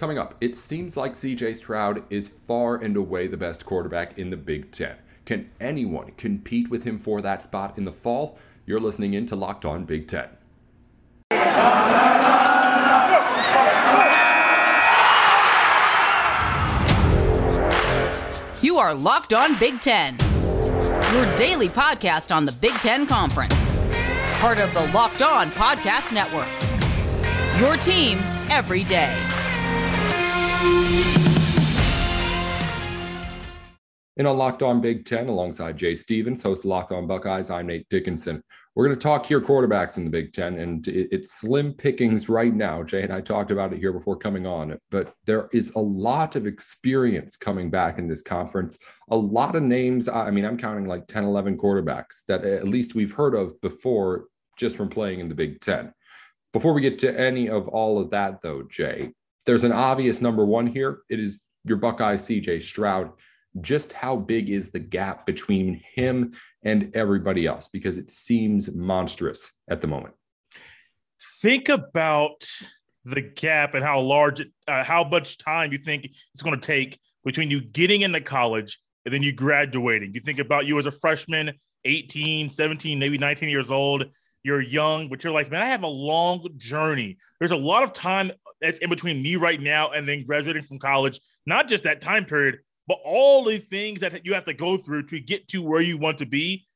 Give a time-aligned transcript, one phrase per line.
[0.00, 4.30] Coming up, it seems like CJ Stroud is far and away the best quarterback in
[4.30, 4.96] the Big Ten.
[5.26, 8.38] Can anyone compete with him for that spot in the fall?
[8.64, 10.30] You're listening in to Locked On Big Ten.
[18.62, 20.16] You are Locked On Big Ten,
[21.12, 23.76] your daily podcast on the Big Ten Conference,
[24.40, 26.48] part of the Locked On Podcast Network.
[27.60, 28.16] Your team
[28.48, 29.14] every day.
[34.20, 37.88] In a Locked On Big Ten, alongside Jay Stevens, host Locked On Buckeyes, I'm Nate
[37.88, 38.42] Dickinson.
[38.74, 42.54] We're going to talk here quarterbacks in the Big Ten, and it's slim pickings right
[42.54, 42.82] now.
[42.82, 46.36] Jay and I talked about it here before coming on, but there is a lot
[46.36, 48.78] of experience coming back in this conference.
[49.10, 50.06] A lot of names.
[50.06, 54.26] I mean, I'm counting like 10, 11 quarterbacks that at least we've heard of before
[54.58, 55.94] just from playing in the Big Ten.
[56.52, 59.12] Before we get to any of all of that, though, Jay,
[59.50, 61.00] there's an obvious number one here.
[61.08, 63.10] It is your Buckeye CJ Stroud
[63.60, 69.50] just how big is the gap between him and everybody else because it seems monstrous
[69.68, 70.14] at the moment.
[71.42, 72.48] Think about
[73.04, 77.00] the gap and how large, uh, how much time you think it's going to take
[77.24, 80.14] between you getting into college and then you graduating.
[80.14, 81.50] You think about you as a freshman,
[81.84, 84.04] 18, 17, maybe 19 years old.
[84.42, 87.18] You're young, but you're like, man, I have a long journey.
[87.38, 90.78] There's a lot of time that's in between me right now and then graduating from
[90.78, 91.20] college.
[91.46, 95.06] Not just that time period, but all the things that you have to go through
[95.06, 96.66] to get to where you want to be,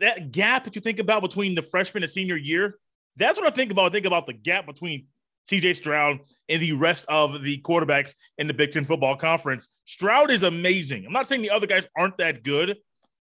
[0.00, 2.78] that gap that you think about between the freshman and senior year,
[3.16, 3.86] that's what I think about.
[3.86, 5.06] I think about the gap between
[5.50, 9.68] CJ Stroud and the rest of the quarterbacks in the Big Ten football conference.
[9.84, 11.06] Stroud is amazing.
[11.06, 12.76] I'm not saying the other guys aren't that good,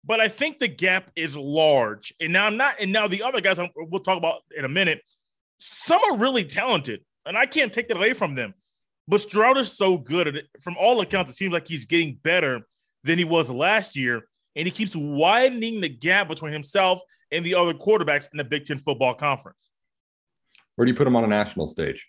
[0.07, 2.15] but I think the gap is large.
[2.21, 5.01] And now I'm not, and now the other guys we'll talk about in a minute,
[5.59, 8.55] some are really talented, and I can't take that away from them.
[9.09, 10.47] But Stroud is so good.
[10.61, 12.67] From all accounts, it seems like he's getting better
[13.05, 14.23] than he was last year.
[14.57, 17.01] And he keeps widening the gap between himself
[17.31, 19.71] and the other quarterbacks in the Big Ten football conference.
[20.75, 22.07] Where do you put him on a national stage?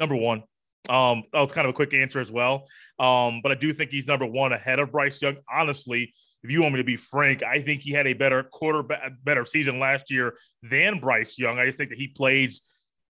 [0.00, 0.44] Number one.
[0.88, 2.68] Um, that was kind of a quick answer as well.
[2.98, 5.36] Um, but I do think he's number one ahead of Bryce Young.
[5.52, 9.12] Honestly, if you want me to be frank, I think he had a better quarterback,
[9.24, 11.58] better season last year than Bryce Young.
[11.58, 12.60] I just think that he plays.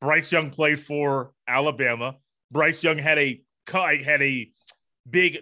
[0.00, 2.16] Bryce Young played for Alabama.
[2.50, 3.40] Bryce Young had a
[3.72, 4.50] had a
[5.08, 5.38] big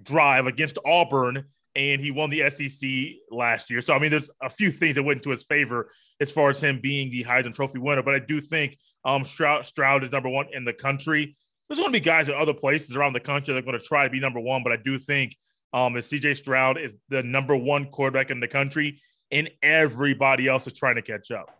[0.00, 1.44] drive against Auburn
[1.74, 2.88] and he won the SEC
[3.30, 3.80] last year.
[3.80, 6.62] So I mean, there's a few things that went into his favor as far as
[6.62, 8.04] him being the Heisman Trophy winner.
[8.04, 11.36] But I do think um, Stroud, Stroud is number one in the country.
[11.68, 13.84] There's going to be guys at other places around the country that are going to
[13.84, 15.36] try to be number one, but I do think
[15.72, 19.00] um, that CJ Stroud is the number one quarterback in the country,
[19.30, 21.58] and everybody else is trying to catch up.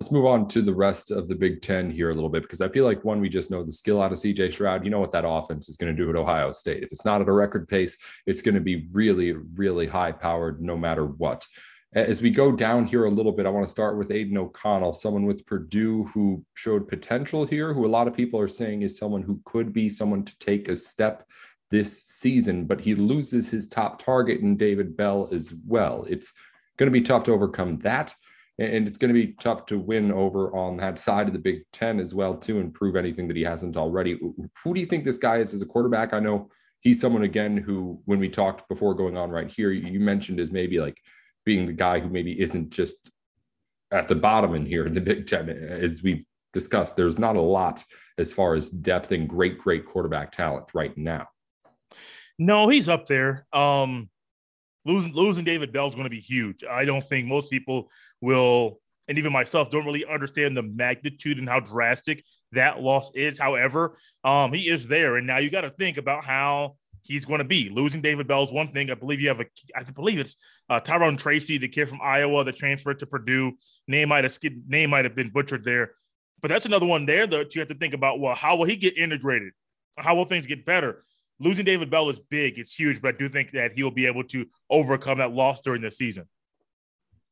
[0.00, 2.60] Let's move on to the rest of the Big Ten here a little bit because
[2.60, 4.84] I feel like one, we just know the skill out of CJ Stroud.
[4.84, 6.82] You know what that offense is going to do at Ohio State.
[6.82, 7.96] If it's not at a record pace,
[8.26, 11.46] it's going to be really, really high powered no matter what.
[11.94, 14.94] As we go down here a little bit, I want to start with Aidan O'Connell,
[14.94, 18.96] someone with Purdue who showed potential here, who a lot of people are saying is
[18.96, 21.28] someone who could be someone to take a step
[21.72, 26.06] this season, but he loses his top target in David Bell as well.
[26.08, 26.32] It's
[26.76, 28.14] going to be tough to overcome that
[28.58, 31.64] and it's going to be tough to win over on that side of the Big
[31.72, 34.18] Ten as well to improve anything that he hasn't already.
[34.62, 36.12] Who do you think this guy is as a quarterback?
[36.12, 36.50] I know
[36.80, 40.50] he's someone again who, when we talked before going on right here, you mentioned as
[40.50, 40.98] maybe like
[41.44, 43.10] being the guy who maybe isn't just
[43.90, 45.48] at the bottom in here in the Big Ten.
[45.48, 47.82] As we've discussed, there's not a lot
[48.18, 51.26] as far as depth and great, great quarterback talent right now.
[52.38, 53.46] No, he's up there.
[53.52, 54.08] Um,
[54.84, 56.64] losing losing David Bell is going to be huge.
[56.68, 57.88] I don't think most people
[58.20, 63.38] will, and even myself, don't really understand the magnitude and how drastic that loss is.
[63.38, 67.38] However, um, he is there, and now you got to think about how he's going
[67.38, 67.68] to be.
[67.68, 68.90] Losing David Bell is one thing.
[68.90, 70.36] I believe you have a, I believe it's
[70.70, 73.52] uh, Tyrone Tracy, the kid from Iowa that transferred to Purdue.
[73.88, 74.36] Name might have
[74.66, 75.92] name might have been butchered there,
[76.40, 78.20] but that's another one there that you have to think about.
[78.20, 79.52] Well, how will he get integrated?
[79.98, 81.04] How will things get better?
[81.42, 82.58] Losing David Bell is big.
[82.58, 85.82] It's huge, but I do think that he'll be able to overcome that loss during
[85.82, 86.28] the season.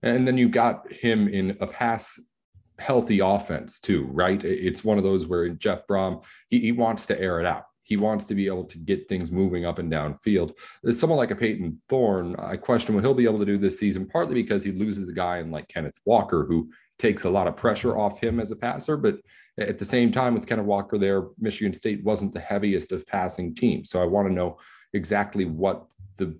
[0.03, 2.19] And then you got him in a pass
[2.81, 4.43] healthy offense too, right?
[4.43, 7.65] It's one of those where Jeff Brohm he, he wants to air it out.
[7.83, 10.55] He wants to be able to get things moving up and down field.
[10.83, 12.37] There's someone like a Payton Thorne.
[12.39, 15.15] I question what he'll be able to do this season, partly because he loses a
[15.15, 18.56] guy in like Kenneth Walker, who takes a lot of pressure off him as a
[18.56, 18.97] passer.
[18.97, 19.17] But
[19.58, 23.55] at the same time, with Kenneth Walker there, Michigan State wasn't the heaviest of passing
[23.55, 23.91] teams.
[23.91, 24.58] So I want to know
[24.93, 25.87] exactly what
[26.17, 26.38] the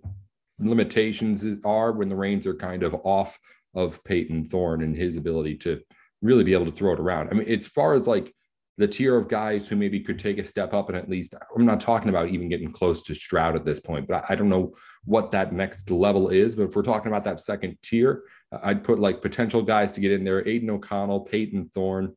[0.59, 3.39] limitations are when the reins are kind of off
[3.75, 5.81] of Payton Thorne and his ability to
[6.23, 7.29] really be able to throw it around.
[7.31, 8.35] I mean, as far as like
[8.81, 11.67] the tier of guys who maybe could take a step up and at least I'm
[11.67, 14.73] not talking about even getting close to Stroud at this point, but I, don't know
[15.05, 16.55] what that next level is.
[16.55, 18.23] But if we're talking about that second tier,
[18.62, 22.17] I'd put like potential guys to get in there: Aidan O'Connell, Payton Thorne,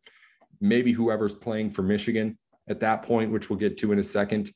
[0.61, 2.37] maybe whoever's playing for Michigan
[2.69, 4.49] at that point, which we'll get to in a second,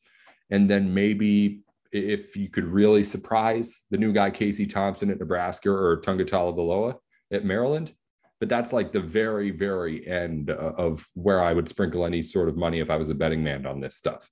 [0.50, 5.70] and then maybe if you could really surprise the new guy Casey Thompson at Nebraska
[5.70, 6.96] or Tunga Tagovailoa
[7.32, 7.94] at Maryland.
[8.40, 12.50] But that's like the very, very end uh, of where I would sprinkle any sort
[12.50, 14.30] of money if I was a betting man on this stuff.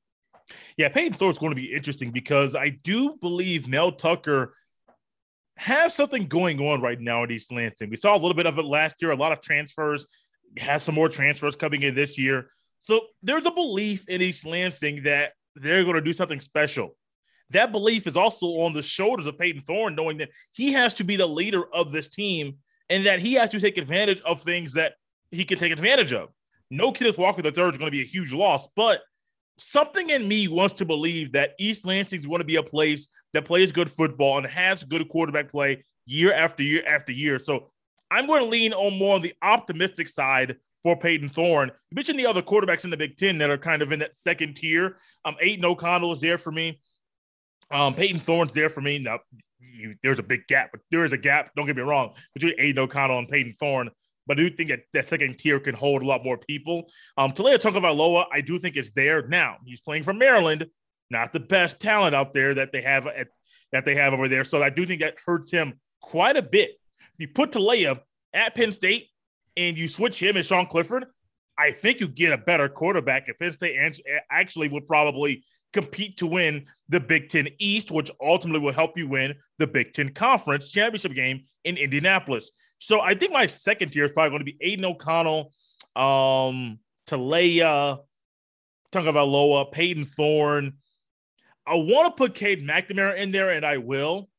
[0.78, 4.54] Yeah, Payton Thorne is going to be interesting because I do believe Mel Tucker
[5.57, 7.90] has something going on right now at East Lansing.
[7.90, 10.06] We saw a little bit of it last year, a lot of transfers,
[10.57, 12.50] has some more transfers coming in this year.
[12.80, 16.96] So there's a belief in East Lansing that they're going to do something special.
[17.52, 21.04] That belief is also on the shoulders of Payton Thorne, knowing that he has to
[21.04, 22.57] be the leader of this team
[22.90, 24.94] and that he has to take advantage of things that
[25.32, 26.30] he can take advantage of.
[26.70, 29.02] No Kenneth Walker the third is going to be a huge loss, but
[29.58, 33.08] something in me wants to believe that East Lansing is going to be a place
[33.34, 37.40] that plays good football and has good quarterback play year after year after year.
[37.40, 37.72] So
[38.12, 41.70] I'm going to lean on more on the optimistic side for Payton Thorne.
[41.90, 44.16] You mentioned the other quarterbacks in the Big Ten that are kind of in that
[44.16, 44.98] second tier.
[45.24, 46.80] Um, Aidan O'Connell is there for me.
[47.72, 49.00] Um, Payton Thorne's there for me.
[49.00, 49.20] Now,
[49.75, 51.51] you, there's a big gap, but there is a gap.
[51.56, 53.89] Don't get me wrong between Aidan O'Connell and Payton Thorne.
[54.27, 56.89] But I do think that that second tier can hold a lot more people.
[57.18, 59.57] Um, Taulia Tagovailoa, I do think is there now.
[59.66, 60.66] He's playing for Maryland,
[61.12, 63.27] not the best talent out there that they have at,
[63.72, 64.44] that they have over there.
[64.44, 66.71] So I do think that hurts him quite a bit.
[67.00, 68.00] If you put Taulia
[68.33, 69.10] at Penn State
[69.56, 71.06] and you switch him and Sean Clifford,
[71.57, 73.78] I think you get a better quarterback at Penn State.
[73.78, 73.95] And
[74.30, 75.45] actually, would probably
[75.75, 79.94] compete to win the Big Ten East, which ultimately will help you win the Big
[79.94, 82.50] Ten Conference championship game in Indianapolis.
[82.80, 85.51] So I think my second tier is probably going to be Aidan O'Connell,
[85.95, 88.00] um, Taulia,
[88.92, 90.74] Tagovailoa, Payton Thorne.
[91.68, 94.30] I want to put Cade McNamara in there, and I will.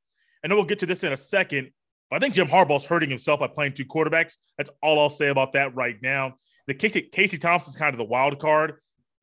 [0.43, 1.71] And then we'll get to this in a second.
[2.11, 4.37] But I think Jim Harbaugh's hurting himself by playing two quarterbacks.
[4.57, 6.37] That's all I'll say about that right now.
[6.67, 8.75] The Casey, Casey Thompson's kind of the wild card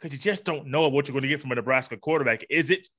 [0.03, 2.43] because you just don't know what you're going to get from a Nebraska quarterback.
[2.49, 2.89] Is it,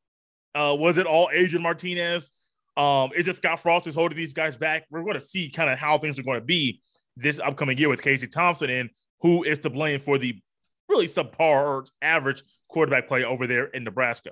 [0.55, 2.31] uh, was it all Adrian Martinez?
[2.79, 4.87] Um, is it Scott Frost is holding these guys back?
[4.91, 6.81] We're going to see kind of how things are going to be
[7.15, 8.89] this upcoming year with Casey Thompson and
[9.21, 10.41] who is to blame for the
[10.89, 14.31] really subpar or average quarterback play over there in Nebraska.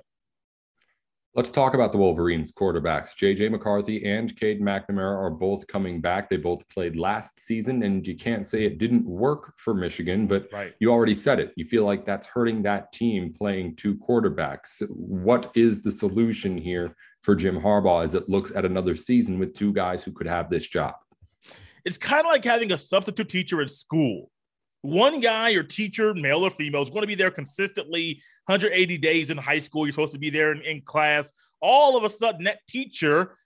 [1.35, 3.15] Let's talk about the Wolverines quarterbacks.
[3.15, 6.29] JJ McCarthy and Cade McNamara are both coming back.
[6.29, 10.47] They both played last season, and you can't say it didn't work for Michigan, but
[10.53, 10.75] right.
[10.77, 11.51] you already said it.
[11.55, 14.87] You feel like that's hurting that team playing two quarterbacks.
[14.91, 19.55] What is the solution here for Jim Harbaugh as it looks at another season with
[19.55, 20.93] two guys who could have this job?
[21.83, 24.29] It's kind of like having a substitute teacher at school
[24.83, 29.31] one guy or teacher, male or female, is going to be there consistently 180 days
[29.31, 29.85] in high school.
[29.85, 31.31] You're supposed to be there in, in class.
[31.61, 33.37] All of a sudden, that teacher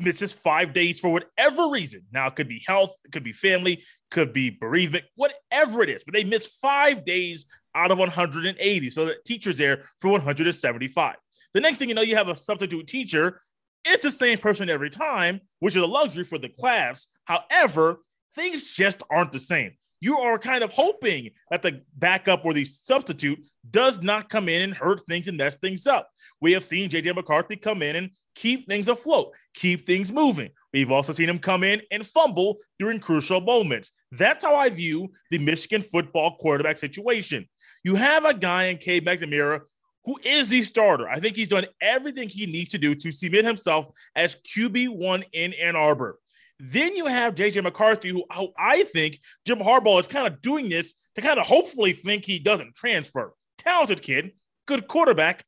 [0.00, 2.02] misses five days for whatever reason.
[2.12, 6.02] Now, it could be health, it could be family, could be bereavement, whatever it is,
[6.02, 7.44] but they miss five days
[7.74, 8.90] out of 180.
[8.90, 11.16] So the teacher's there for 175.
[11.52, 13.42] The next thing you know, you have a substitute teacher.
[13.84, 17.06] It's the same person every time, which is a luxury for the class.
[17.26, 17.98] However,
[18.34, 22.64] things just aren't the same you are kind of hoping that the backup or the
[22.64, 23.38] substitute
[23.70, 26.08] does not come in and hurt things and mess things up.
[26.40, 30.50] We have seen JJ McCarthy come in and keep things afloat, keep things moving.
[30.72, 33.92] We've also seen him come in and fumble during crucial moments.
[34.12, 37.46] That's how I view the Michigan football quarterback situation.
[37.84, 39.60] You have a guy in Cade McNamara
[40.04, 41.08] who is the starter.
[41.08, 45.52] I think he's done everything he needs to do to cement himself as QB1 in
[45.54, 46.18] Ann Arbor.
[46.60, 50.68] Then you have JJ McCarthy, who, who I think Jim Harbaugh is kind of doing
[50.68, 53.32] this to kind of hopefully think he doesn't transfer.
[53.56, 54.32] Talented kid,
[54.66, 55.42] good quarterback,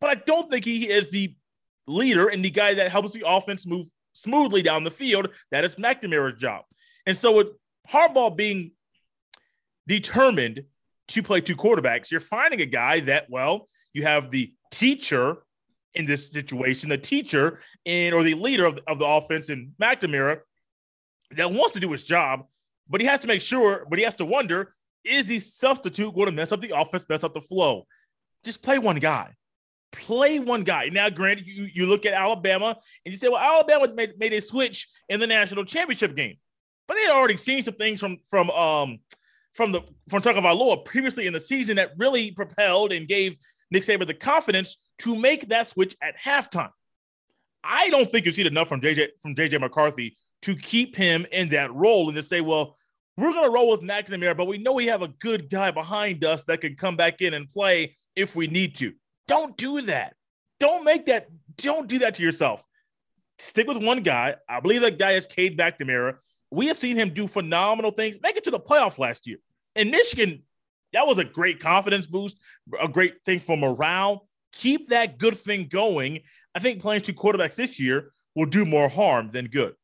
[0.00, 1.34] but I don't think he is the
[1.86, 5.30] leader and the guy that helps the offense move smoothly down the field.
[5.50, 6.64] That is McNamara's job.
[7.06, 7.48] And so with
[7.90, 8.72] Harbaugh being
[9.88, 10.64] determined
[11.08, 15.38] to play two quarterbacks, you're finding a guy that, well, you have the teacher
[15.94, 20.40] in this situation, the teacher and or the leader of, of the offense in McNamara
[21.36, 22.46] that wants to do his job,
[22.88, 26.26] but he has to make sure, but he has to wonder is the substitute going
[26.26, 27.86] to mess up the offense, mess up the flow?
[28.44, 29.34] Just play one guy.
[29.92, 30.88] Play one guy.
[30.92, 34.40] Now, granted, you, you look at Alabama and you say, well, Alabama made, made a
[34.40, 36.36] switch in the national championship game,
[36.86, 38.98] but they had already seen some things from from um
[39.54, 43.36] from the from Tagovailoa previously in the season that really propelled and gave
[43.72, 46.70] Nick Saban the confidence to make that switch at halftime.
[47.64, 51.50] I don't think you've seen enough from JJ from JJ McCarthy to keep him in
[51.50, 52.76] that role and to say, well,
[53.16, 56.24] we're going to roll with McNamara, but we know we have a good guy behind
[56.24, 58.92] us that can come back in and play if we need to.
[59.28, 60.14] Don't do that.
[60.58, 61.28] Don't make that.
[61.56, 62.64] Don't do that to yourself.
[63.38, 64.36] Stick with one guy.
[64.48, 66.16] I believe that guy is Cade McNamara.
[66.50, 69.38] We have seen him do phenomenal things, make it to the playoff last year.
[69.76, 70.42] In Michigan,
[70.92, 72.40] that was a great confidence boost,
[72.80, 74.26] a great thing for morale.
[74.52, 76.20] Keep that good thing going.
[76.54, 79.74] I think playing two quarterbacks this year will do more harm than good.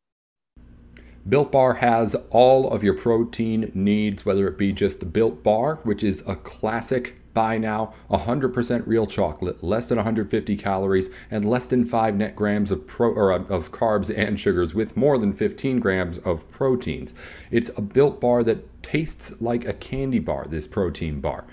[1.28, 5.80] Built Bar has all of your protein needs, whether it be just the Built Bar,
[5.83, 11.66] which is a classic buy now, 100% real chocolate, less than 150 calories, and less
[11.66, 15.33] than 5 net grams of, pro- or uh, of carbs and sugars, with more than
[15.33, 17.12] 15 grams of proteins.
[17.50, 21.45] It's a Built Bar that tastes like a candy bar, this protein bar.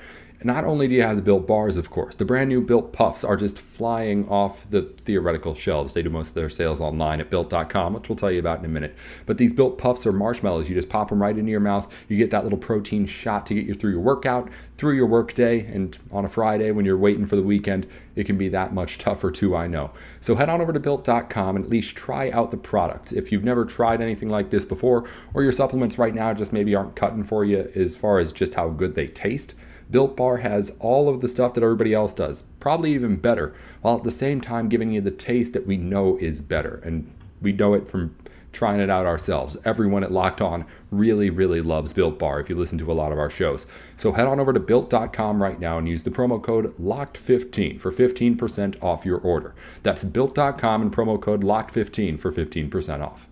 [0.45, 3.23] Not only do you have the built bars, of course, the brand new built puffs
[3.23, 5.93] are just flying off the theoretical shelves.
[5.93, 8.65] They do most of their sales online at built.com, which we'll tell you about in
[8.65, 8.95] a minute.
[9.25, 10.69] But these built puffs are marshmallows.
[10.69, 11.91] You just pop them right into your mouth.
[12.09, 15.65] You get that little protein shot to get you through your workout, through your workday,
[15.65, 18.97] and on a Friday when you're waiting for the weekend, it can be that much
[18.97, 19.91] tougher too, I know.
[20.19, 23.13] So head on over to built.com and at least try out the product.
[23.13, 26.75] If you've never tried anything like this before, or your supplements right now just maybe
[26.75, 29.55] aren't cutting for you as far as just how good they taste
[29.93, 33.97] Built Bar has all of the stuff that everybody else does, probably even better, while
[33.97, 36.81] at the same time giving you the taste that we know is better.
[36.83, 38.15] And we know it from
[38.51, 39.55] trying it out ourselves.
[39.63, 43.11] Everyone at Locked On really, really loves Built Bar if you listen to a lot
[43.11, 43.67] of our shows.
[43.95, 47.91] So head on over to built.com right now and use the promo code LOCKED15 for
[47.91, 49.53] 15% off your order.
[49.83, 53.27] That's built.com and promo code LOCKED15 for 15% off.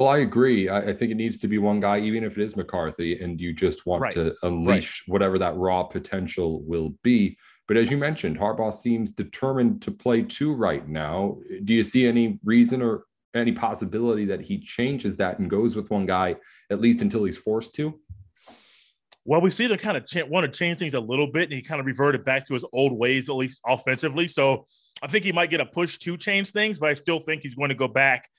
[0.00, 0.66] Well, I agree.
[0.70, 3.38] I, I, think it needs to be one guy, even if it is McCarthy, and
[3.38, 4.12] you just want right.
[4.12, 5.12] to unleash right.
[5.12, 7.36] whatever that raw potential will be.
[7.68, 11.36] But as you mentioned, Harbaugh seems determined to play two right now.
[11.64, 13.04] Do you see any reason or
[13.34, 16.36] any possibility that he changes that and goes with one guy
[16.70, 18.00] at least until he's forced to?
[19.26, 21.52] Well, we see the kind of ch- want to change things a little bit, and
[21.52, 24.28] he kind of reverted back to his old ways, at least offensively.
[24.28, 24.66] So
[25.02, 27.54] I think he might get a push to change things, but I still think he's
[27.54, 28.30] going to go back.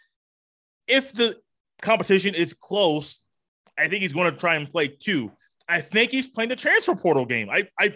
[0.87, 1.37] If the
[1.81, 3.23] competition is close,
[3.77, 5.31] I think he's going to try and play two.
[5.67, 7.49] I think he's playing the transfer portal game.
[7.49, 7.95] I, I,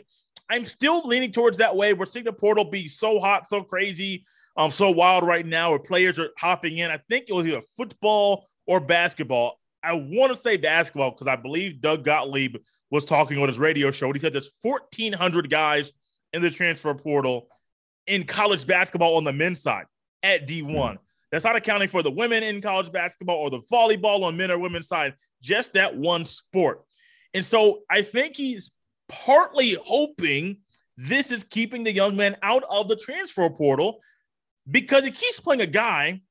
[0.49, 1.93] I'm still leaning towards that way.
[1.93, 4.25] We're seeing the portal be so hot, so crazy,
[4.57, 6.91] um, so wild right now, where players are hopping in.
[6.91, 9.59] I think it was either football or basketball.
[9.83, 12.57] I want to say basketball because I believe Doug Gottlieb
[12.89, 14.11] was talking on his radio show.
[14.11, 15.91] He said there's 1,400 guys
[16.33, 17.47] in the transfer portal
[18.07, 19.85] in college basketball on the men's side
[20.23, 20.97] at D1.
[21.35, 24.57] That's not accounting for the women in college basketball or the volleyball on men or
[24.57, 26.85] women's side, just that one sport.
[27.33, 28.71] And so I think he's
[29.09, 30.59] partly hoping
[30.95, 33.99] this is keeping the young man out of the transfer portal
[34.71, 36.21] because he keeps playing a guy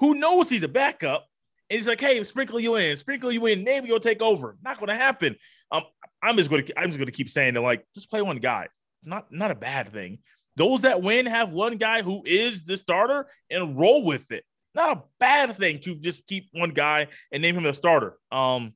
[0.00, 1.28] who knows he's a backup.
[1.70, 4.56] And he's like, hey, sprinkle you in, sprinkle you in, maybe you'll take over.
[4.64, 5.36] Not going to happen.
[5.70, 5.84] Um,
[6.20, 8.66] I'm just going to I'm just to keep saying that, like, just play one guy.
[9.04, 10.18] Not not a bad thing.
[10.56, 14.42] Those that win have one guy who is the starter and roll with it.
[14.74, 18.16] Not a bad thing to just keep one guy and name him the starter.
[18.30, 18.74] Um,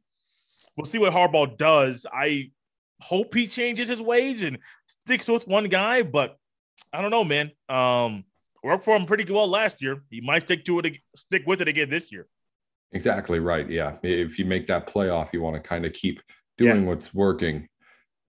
[0.77, 2.07] we'll see what Harbaugh does.
[2.13, 2.51] I
[3.01, 6.37] hope he changes his ways and sticks with one guy, but
[6.93, 7.51] I don't know, man.
[7.69, 8.25] Um,
[8.63, 10.03] worked for him pretty well last year.
[10.11, 12.27] He might stick to it, stick with it again this year.
[12.93, 13.69] Exactly right.
[13.69, 16.21] Yeah, if you make that playoff, you want to kind of keep
[16.59, 16.89] doing yeah.
[16.89, 17.69] what's working.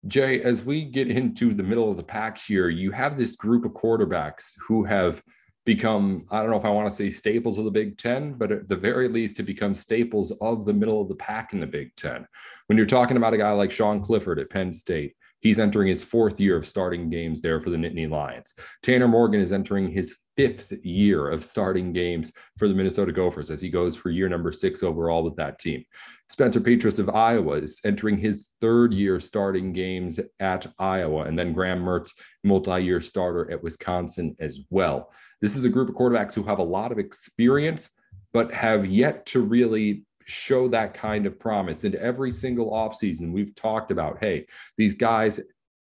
[0.05, 3.65] Jay, as we get into the middle of the pack here, you have this group
[3.65, 5.21] of quarterbacks who have
[5.67, 8.53] become, I don't know if I want to say staples of the Big Ten, but
[8.53, 11.67] at the very least to become staples of the middle of the pack in the
[11.67, 12.25] Big Ten.
[12.67, 16.05] When you're talking about a guy like Sean Clifford at Penn State, he's entering his
[16.05, 18.53] fourth year of starting games there for the Nittany Lions.
[18.81, 23.59] Tanner Morgan is entering his fifth year of starting games for the Minnesota Gophers as
[23.59, 25.83] he goes for year number six overall with that team.
[26.29, 31.51] Spencer Petras of Iowa is entering his third year starting games at Iowa, and then
[31.51, 32.11] Graham Mertz,
[32.45, 35.11] multi year starter at Wisconsin as well.
[35.41, 37.91] This is a group of quarterbacks who have a lot of experience,
[38.33, 41.83] but have yet to really show that kind of promise.
[41.83, 45.39] And every single offseason, we've talked about hey, these guys,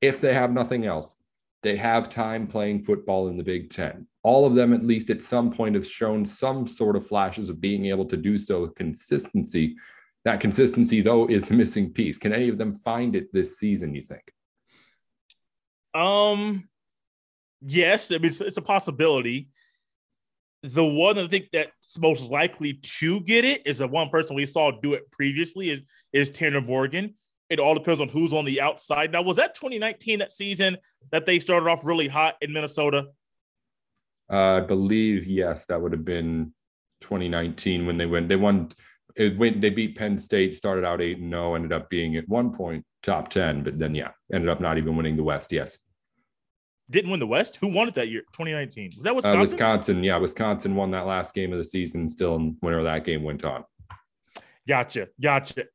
[0.02, 1.16] if they have nothing else,
[1.64, 5.22] they have time playing football in the Big Ten all of them, at least at
[5.22, 8.76] some point, have shown some sort of flashes of being able to do so with
[8.76, 9.78] consistency.
[10.26, 12.18] That consistency, though, is the missing piece.
[12.18, 14.34] Can any of them find it this season, you think?
[15.96, 16.68] Um,
[17.62, 19.50] yes, I mean, it's, it's a possibility.
[20.64, 24.46] The one I think that's most likely to get it is the one person we
[24.46, 27.16] saw do it previously is, is Tanner Morgan.
[27.50, 29.12] It all depends on who's on the outside.
[29.12, 30.78] Now, was that 2019 that season
[31.12, 33.08] that they started off really hot in Minnesota?
[34.32, 36.54] Uh, I believe yes, that would have been
[37.02, 38.30] 2019 when they went.
[38.30, 38.70] They won
[39.16, 39.62] it went.
[39.62, 42.86] They beat Penn State, started out eight and zero, ended up being at one point
[43.02, 45.52] top ten, but then yeah, ended up not even winning the West.
[45.52, 45.78] Yes,
[46.90, 47.58] didn't win the West.
[47.58, 48.22] Who won it that year?
[48.34, 48.92] 2019.
[48.98, 49.38] Was that Wisconsin?
[49.38, 50.04] Uh, Wisconsin.
[50.04, 52.10] Yeah, Wisconsin won that last game of the season.
[52.10, 53.64] Still, and whenever that game went on.
[54.68, 55.08] Gotcha.
[55.22, 55.66] Gotcha.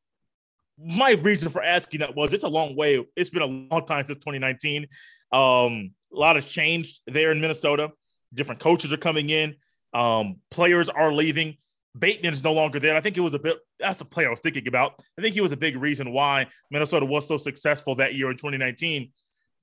[0.79, 3.05] My reason for asking that was it's a long way.
[3.17, 4.87] It's been a long time since 2019.
[5.33, 7.93] Um, a lot has changed there in Minnesota.
[8.33, 9.55] Different coaches are coming in.
[9.93, 11.57] Um, players are leaving.
[11.97, 12.97] Bateman is no longer there.
[12.97, 13.59] I think it was a bit.
[13.79, 15.01] That's a play I was thinking about.
[15.17, 18.37] I think he was a big reason why Minnesota was so successful that year in
[18.37, 19.13] 2019.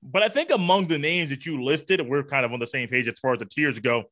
[0.02, 2.88] But I think among the names that you listed, we're kind of on the same
[2.88, 4.04] page as far as the tiers go.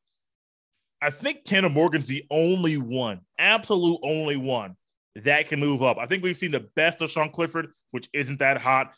[1.01, 4.75] I think Tanner Morgan's the only one, absolute only one
[5.15, 5.97] that can move up.
[5.97, 8.93] I think we've seen the best of Sean Clifford, which isn't that hot.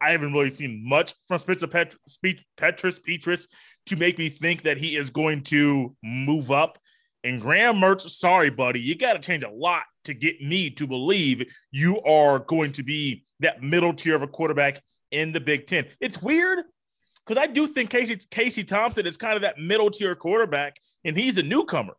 [0.00, 1.96] I haven't really seen much from Spencer Pet-
[2.56, 3.46] Petras Petras
[3.86, 6.78] to make me think that he is going to move up.
[7.24, 10.86] And Graham Mertz, sorry, buddy, you got to change a lot to get me to
[10.86, 14.80] believe you are going to be that middle tier of a quarterback
[15.10, 15.86] in the Big Ten.
[16.00, 16.64] It's weird
[17.26, 21.16] because I do think Casey, Casey Thompson is kind of that middle tier quarterback, and
[21.16, 21.94] he's a newcomer.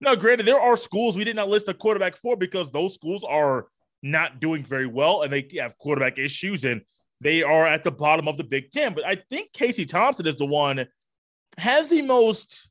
[0.00, 3.24] Now, granted, there are schools we did not list a quarterback for because those schools
[3.24, 3.66] are
[4.02, 6.82] not doing very well and they have quarterback issues and
[7.20, 8.94] they are at the bottom of the Big Ten.
[8.94, 10.86] But I think Casey Thompson is the one
[11.56, 12.70] has the most.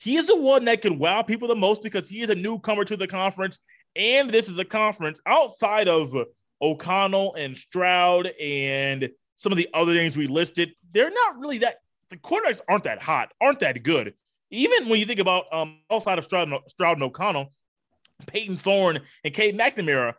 [0.00, 2.84] He is the one that can wow people the most because he is a newcomer
[2.84, 3.60] to the conference,
[3.94, 6.12] and this is a conference outside of
[6.62, 10.72] O'Connell and Stroud and some of the other names we listed.
[10.92, 11.78] They're not really that.
[12.10, 14.14] The quarterbacks aren't that hot, aren't that good
[14.52, 17.52] even when you think about um, outside of Stroud, Stroud and O'Connell,
[18.26, 20.14] Payton Thorne and Cade McNamara,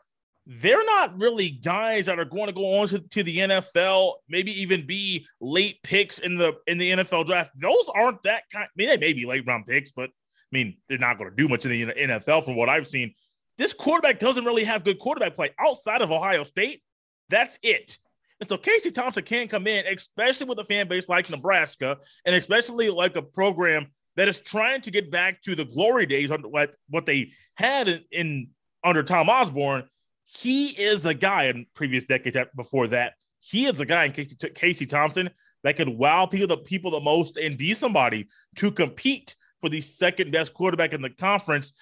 [0.46, 4.52] they're not really guys that are going to go on to, to, the NFL, maybe
[4.60, 7.52] even be late picks in the in the NFL draft.
[7.56, 8.66] Those aren't that kind.
[8.66, 11.36] I mean, they may be late round picks, but I mean, they're not going to
[11.36, 13.14] do much in the NFL from what I've seen.
[13.58, 16.82] This quarterback doesn't really have good quarterback play outside of Ohio State.
[17.30, 17.98] That's it.
[18.40, 22.36] And so Casey Thompson can come in, especially with a fan base like Nebraska, and
[22.36, 26.48] especially like a program that is trying to get back to the glory days under
[26.48, 28.50] what, what they had in, in
[28.84, 29.84] under Tom Osborne.
[30.26, 33.14] He is a guy in previous decades before that.
[33.40, 35.30] He is a guy in Casey, Casey Thompson
[35.64, 39.82] that could wow people the people the most and be somebody to compete for the
[39.82, 41.74] second best quarterback in the conference,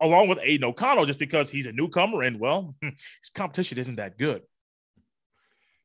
[0.00, 4.18] along with Aidan O'Connell, just because he's a newcomer and well, his competition isn't that
[4.18, 4.42] good.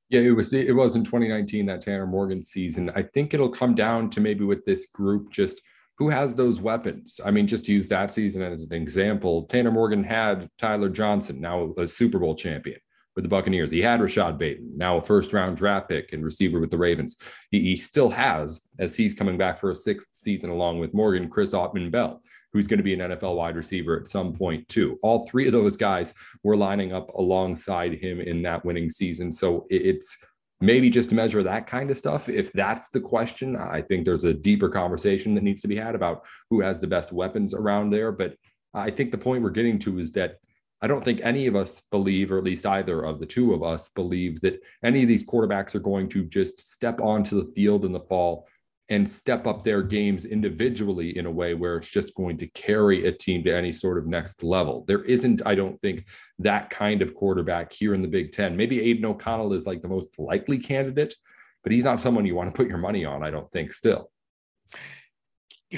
[0.10, 2.92] Yeah, it was it was in 2019 that Tanner Morgan season.
[2.96, 5.62] I think it'll come down to maybe with this group just
[5.98, 7.22] who has those weapons.
[7.24, 11.40] I mean, just to use that season as an example, Tanner Morgan had Tyler Johnson,
[11.40, 12.80] now a Super Bowl champion
[13.16, 13.72] with the Buccaneers.
[13.72, 17.18] He had Rashod Bateman, now a first round draft pick and receiver with the Ravens.
[17.50, 21.30] He, he still has, as he's coming back for a sixth season along with Morgan,
[21.30, 22.22] Chris Autman-Bell,
[22.54, 25.00] who's going to be an NFL wide receiver at some point too.
[25.02, 29.32] All three of those guys were lining up alongside him in that winning season.
[29.32, 30.18] So it's
[30.60, 32.30] maybe just to measure that kind of stuff.
[32.30, 35.96] If that's the question, I think there's a deeper conversation that needs to be had
[35.96, 38.12] about who has the best weapons around there.
[38.12, 38.36] But
[38.74, 40.38] I think the point we're getting to is that
[40.84, 43.62] I don't think any of us believe, or at least either of the two of
[43.62, 47.86] us believe, that any of these quarterbacks are going to just step onto the field
[47.86, 48.48] in the fall
[48.92, 53.08] and step up their games individually in a way where it's just going to carry
[53.08, 54.84] a team to any sort of next level.
[54.86, 56.06] There isn't, I don't think,
[56.40, 58.58] that kind of quarterback here in the Big Ten.
[58.58, 61.16] Maybe Aidan O'Connell is like the most likely candidate,
[61.64, 64.12] but he's not someone you want to put your money on, I don't think, still.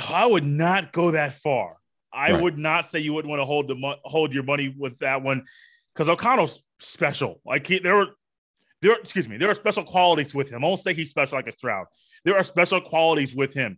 [0.10, 1.78] I would not go that far.
[2.12, 2.42] I right.
[2.42, 5.22] would not say you wouldn't want to hold the mo- hold your money with that
[5.22, 5.46] one
[5.94, 7.42] because O'Connell's special.
[7.46, 8.08] Like he, there were
[8.84, 10.64] there, excuse me, there are special qualities with him.
[10.64, 11.88] I won't say he's special like a Stroud.
[12.26, 13.78] There are special qualities with him.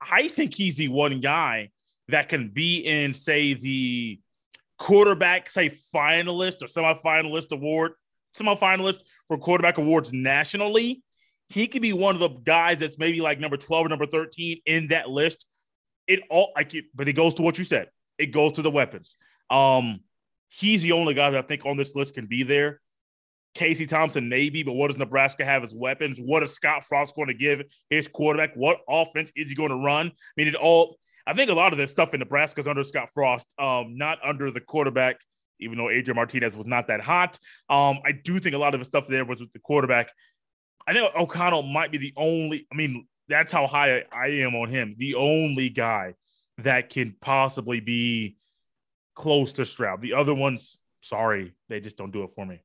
[0.00, 1.70] I think he's the one guy
[2.08, 4.20] that can be in, say, the
[4.78, 7.92] quarterback, say, finalist or semifinalist award,
[8.38, 11.02] semifinalist for quarterback awards nationally.
[11.48, 14.58] He could be one of the guys that's maybe like number 12 or number 13
[14.66, 15.46] in that list.
[16.06, 17.88] It all I it, but it goes to what you said.
[18.18, 19.16] It goes to the weapons.
[19.50, 20.00] Um,
[20.48, 22.80] he's the only guy that I think on this list can be there.
[23.54, 26.18] Casey Thompson, maybe, but what does Nebraska have as weapons?
[26.18, 28.54] What is Scott Frost going to give his quarterback?
[28.54, 30.08] What offense is he going to run?
[30.08, 30.96] I mean, it all.
[31.26, 34.18] I think a lot of this stuff in Nebraska is under Scott Frost, um, not
[34.24, 35.16] under the quarterback.
[35.60, 37.38] Even though Adrian Martinez was not that hot,
[37.68, 40.10] um, I do think a lot of the stuff there was with the quarterback.
[40.88, 42.66] I think O'Connell might be the only.
[42.72, 44.96] I mean, that's how high I am on him.
[44.98, 46.14] The only guy
[46.58, 48.36] that can possibly be
[49.14, 50.00] close to Stroud.
[50.00, 52.62] The other ones, sorry, they just don't do it for me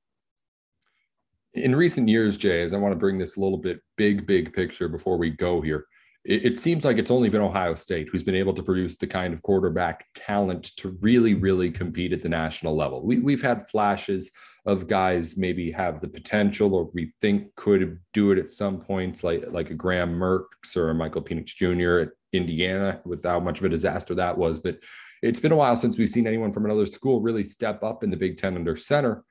[1.58, 4.54] in recent years, Jay, as I want to bring this a little bit big, big
[4.54, 5.86] picture before we go here,
[6.24, 9.08] it, it seems like it's only been Ohio State who's been able to produce the
[9.08, 13.06] kind of quarterback talent to really, really compete at the national level.
[13.06, 14.32] We, we've had flashes
[14.66, 19.24] of guys maybe have the potential or we think could do it at some point,
[19.24, 22.00] like like a Graham Mertz or a Michael Penix Jr.
[22.00, 24.60] at Indiana, with how much of a disaster that was.
[24.60, 24.80] But
[25.24, 28.12] it's been a while since we've seen anyone from another school really step up in
[28.12, 29.24] the Big Ten under center,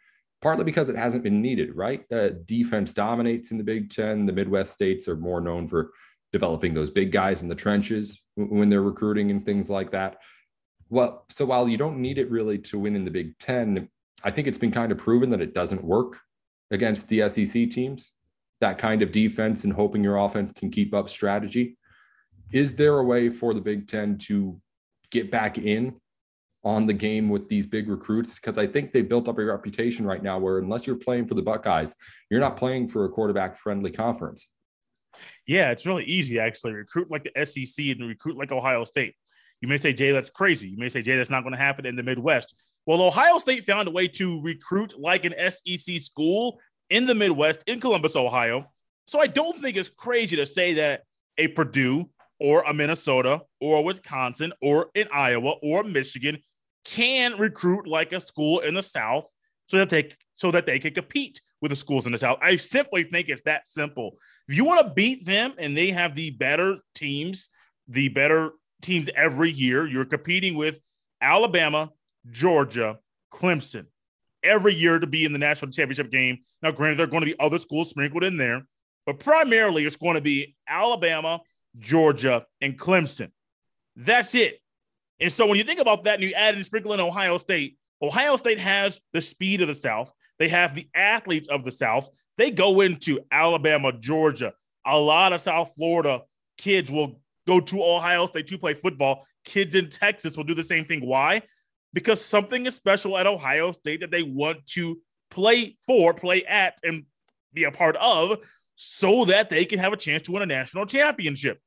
[0.42, 2.04] partly because it hasn't been needed, right?
[2.12, 4.26] Uh, defense dominates in the Big Ten.
[4.26, 5.90] The Midwest states are more known for
[6.32, 10.18] developing those big guys in the trenches when they're recruiting and things like that.
[10.88, 13.88] Well, so while you don't need it really to win in the Big Ten,
[14.22, 16.18] I think it's been kind of proven that it doesn't work
[16.70, 18.12] against the SEC teams.
[18.60, 21.76] That kind of defense and hoping your offense can keep up strategy.
[22.52, 24.60] Is there a way for the Big Ten to
[25.10, 26.00] get back in
[26.66, 28.40] on the game with these big recruits?
[28.40, 31.34] Because I think they built up a reputation right now where unless you're playing for
[31.34, 31.94] the Buckeyes,
[32.28, 34.50] you're not playing for a quarterback friendly conference.
[35.46, 36.72] Yeah, it's really easy actually.
[36.72, 39.14] Recruit like the SEC and recruit like Ohio State.
[39.60, 40.68] You may say, Jay, that's crazy.
[40.68, 42.54] You may say, Jay, that's not going to happen in the Midwest.
[42.84, 46.58] Well, Ohio State found a way to recruit like an SEC school
[46.90, 48.66] in the Midwest, in Columbus, Ohio.
[49.06, 51.02] So I don't think it's crazy to say that
[51.38, 56.38] a Purdue or a Minnesota or Wisconsin or in Iowa or Michigan
[56.86, 59.28] can recruit like a school in the South
[59.66, 62.38] so that they so that they can compete with the schools in the South.
[62.40, 64.16] I simply think it's that simple.
[64.48, 67.48] If you want to beat them and they have the better teams,
[67.88, 70.80] the better teams every year, you're competing with
[71.20, 71.90] Alabama,
[72.30, 72.98] Georgia,
[73.32, 73.86] Clemson
[74.42, 76.38] every year to be in the national championship game.
[76.62, 78.62] Now, granted, there are going to be other schools sprinkled in there,
[79.04, 81.40] but primarily it's going to be Alabama,
[81.78, 83.32] Georgia, and Clemson.
[83.96, 84.60] That's it.
[85.20, 87.78] And so when you think about that and you add and sprinkle in Ohio State,
[88.02, 90.12] Ohio State has the speed of the South.
[90.38, 92.08] They have the athletes of the South.
[92.36, 94.52] They go into Alabama, Georgia.
[94.86, 96.22] A lot of South Florida
[96.58, 99.24] kids will go to Ohio State to play football.
[99.44, 101.06] Kids in Texas will do the same thing.
[101.06, 101.42] Why?
[101.92, 105.00] Because something is special at Ohio State that they want to
[105.30, 107.04] play for, play at, and
[107.54, 108.38] be a part of
[108.74, 111.58] so that they can have a chance to win a national championship.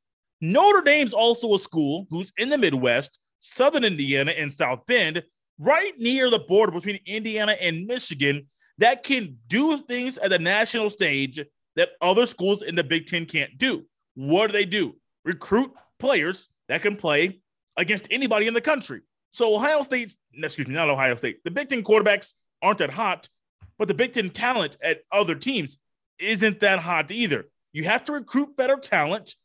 [0.42, 5.24] Notre Dame's also a school who's in the Midwest, Southern Indiana, and South Bend,
[5.58, 8.48] right near the border between Indiana and Michigan,
[8.78, 11.42] that can do things at the national stage
[11.76, 13.86] that other schools in the Big Ten can't do.
[14.16, 14.96] What do they do?
[15.26, 17.42] Recruit players that can play
[17.78, 19.02] against anybody in the country.
[19.32, 23.30] So Ohio State, excuse me, not Ohio State, the Big Ten quarterbacks aren't that hot,
[23.78, 25.78] but the Big Ten talent at other teams
[26.20, 27.46] isn't that hot either.
[27.72, 29.36] You have to recruit better talent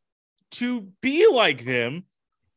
[0.52, 2.04] to be like them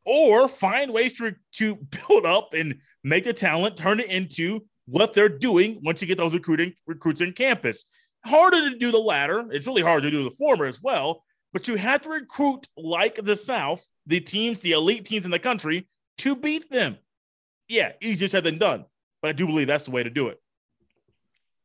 [0.07, 5.13] or find ways to, to build up and make a talent, turn it into what
[5.13, 7.83] they're doing once you get those recruiting recruits in campus.
[8.25, 9.45] Harder to do the latter.
[9.51, 13.15] It's really hard to do the former as well, but you have to recruit like
[13.15, 15.87] the South, the teams, the elite teams in the country,
[16.19, 16.97] to beat them.
[17.67, 18.85] Yeah, easier said than done,
[19.21, 20.41] but I do believe that's the way to do it.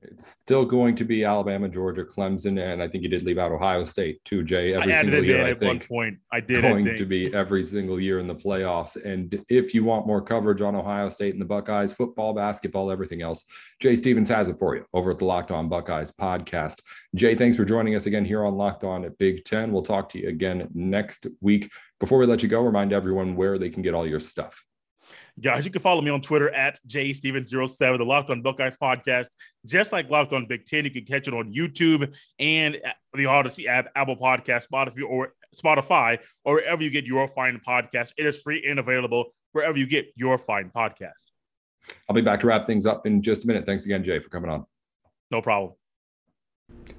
[0.05, 3.53] It's still going to be Alabama, Georgia, Clemson, and I think you did leave out
[3.53, 4.71] Ohio State too, Jay.
[4.73, 5.89] Every single year, I think.
[5.89, 6.19] point.
[6.33, 9.03] I did going to be every single year in the playoffs.
[9.05, 13.23] And if you want more coverage on Ohio State and the Buckeyes, football, basketball, everything
[13.23, 13.45] else,
[13.81, 16.81] Jay Stevens has it for you over at the Locked On Buckeyes podcast.
[17.15, 19.73] Jay, thanks for joining us again here on Locked On at Big Ten.
[19.73, 21.71] We'll talk to you again next week.
[22.01, 24.65] Before we let you go, remind everyone where they can get all your stuff.
[25.41, 29.29] Guys, you can follow me on Twitter at jstevens07, the Locked on Buckeyes podcast.
[29.65, 32.79] Just like Locked on Big Ten, you can catch it on YouTube and
[33.15, 38.13] the Audacy app, Apple Podcast, Spotify, or Spotify, or wherever you get your fine podcast.
[38.19, 41.13] It is free and available wherever you get your fine podcast.
[42.09, 43.65] I'll be back to wrap things up in just a minute.
[43.65, 44.67] Thanks again, Jay, for coming on.
[45.31, 45.73] No problem.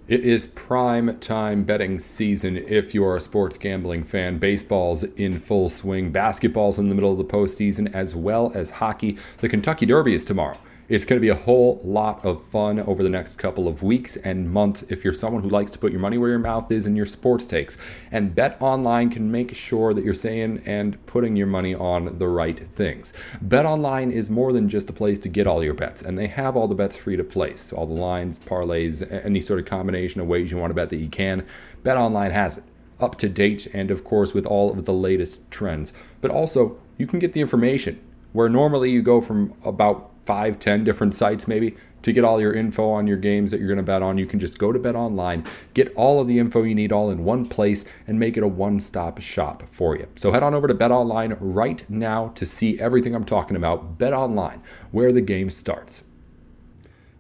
[0.08, 4.38] It is prime time betting season if you are a sports gambling fan.
[4.38, 9.18] Baseball's in full swing, basketball's in the middle of the postseason, as well as hockey.
[9.38, 10.58] The Kentucky Derby is tomorrow.
[10.90, 14.18] It's going to be a whole lot of fun over the next couple of weeks
[14.18, 16.86] and months if you're someone who likes to put your money where your mouth is
[16.86, 17.78] in your sports takes.
[18.12, 22.28] And Bet Online can make sure that you're saying and putting your money on the
[22.28, 23.14] right things.
[23.42, 26.28] Bet Online is more than just a place to get all your bets, and they
[26.28, 27.72] have all the bets free to place.
[27.72, 30.98] All the lines, parlays, any sort of combination of ways you want to bet that
[30.98, 31.46] you can.
[31.84, 32.66] Bet Online has it
[33.00, 35.94] up to date and of course with all of the latest trends.
[36.20, 38.02] But also, you can get the information
[38.34, 42.54] where normally you go from about five, ten different sites maybe to get all your
[42.54, 44.18] info on your games that you're going to bet on.
[44.18, 47.10] You can just go to Bet Online, get all of the info you need all
[47.10, 50.08] in one place, and make it a one stop shop for you.
[50.16, 53.98] So head on over to Bet Online right now to see everything I'm talking about.
[53.98, 56.04] Bet Online, where the game starts.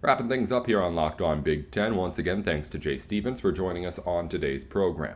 [0.01, 1.95] Wrapping things up here on Locked On Big Ten.
[1.95, 5.15] Once again, thanks to Jay Stevens for joining us on today's program.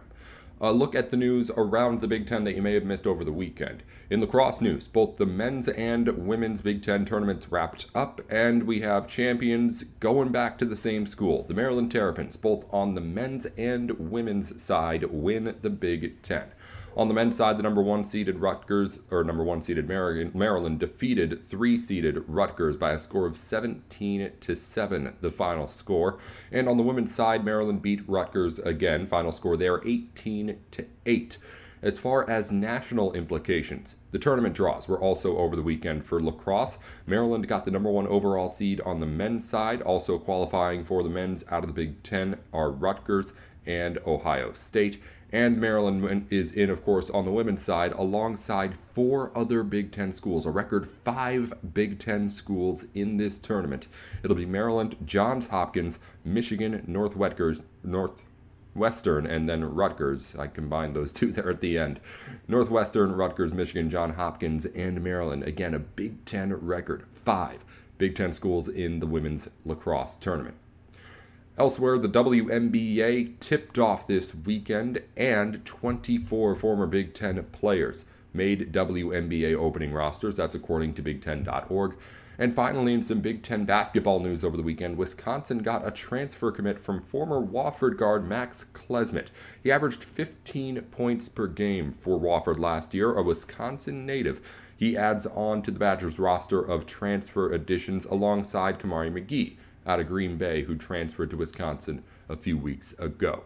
[0.60, 3.24] A look at the news around the Big Ten that you may have missed over
[3.24, 3.84] the weekend.
[4.10, 8.82] In lacrosse news, both the men's and women's Big Ten tournaments wrapped up, and we
[8.82, 11.44] have champions going back to the same school.
[11.44, 16.48] The Maryland Terrapins, both on the men's and women's side, win the Big Ten.
[16.98, 21.44] On the men's side, the number one seeded Rutgers, or number one seeded Maryland, defeated
[21.44, 26.18] three seeded Rutgers by a score of 17 to 7, the final score.
[26.52, 31.38] And on the women's side, Maryland beat Rutgers again, final score there 18 to 8.
[31.84, 36.80] As far as national implications, the tournament draws were also over the weekend for lacrosse.
[37.06, 41.10] Maryland got the number one overall seed on the men's side, also qualifying for the
[41.10, 43.36] men's out of the Big Ten are Rutgers
[43.68, 45.00] and Ohio State.
[45.32, 50.14] And Maryland is in, of course, on the women's side, alongside four other Big Ten
[50.14, 53.88] schools, a record five Big Ten schools in this tournament.
[54.24, 60.34] It'll be Maryland, Johns Hopkins, Michigan, Northwestern, Northwestern, and then Rutgers.
[60.38, 62.00] I combined those two there at the end.
[62.48, 65.44] Northwestern, Rutgers, Michigan, John Hopkins, and Maryland.
[65.44, 67.04] Again, a Big Ten record.
[67.12, 67.66] Five
[67.98, 70.56] Big Ten schools in the women's lacrosse tournament.
[71.58, 79.56] Elsewhere, the WNBA tipped off this weekend, and 24 former Big Ten players made WNBA
[79.56, 80.36] opening rosters.
[80.36, 81.98] That's according to Big10.org.
[82.38, 86.52] And finally, in some Big Ten basketball news over the weekend, Wisconsin got a transfer
[86.52, 89.30] commit from former Wofford guard Max Klesmit.
[89.64, 94.48] He averaged 15 points per game for Wofford last year, a Wisconsin native.
[94.78, 100.08] He adds on to the Badgers roster of transfer additions alongside Kamari McGee out of
[100.08, 103.44] Green Bay who transferred to Wisconsin a few weeks ago.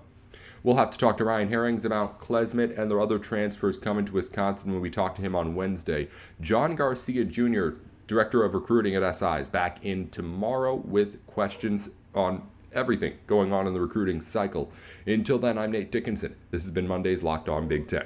[0.63, 4.13] We'll have to talk to Ryan Herrings about Klesmit and their other transfers coming to
[4.13, 6.07] Wisconsin when we talk to him on Wednesday.
[6.39, 7.69] John Garcia Jr.,
[8.05, 13.65] Director of Recruiting at SI, is back in tomorrow with questions on everything going on
[13.65, 14.71] in the recruiting cycle.
[15.07, 16.35] Until then, I'm Nate Dickinson.
[16.51, 18.05] This has been Monday's Locked On Big Ten.